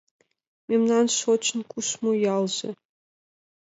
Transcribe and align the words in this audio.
Мемнан 0.69 1.05
шочын-кушмо 1.19 2.11
ялже 2.35 2.69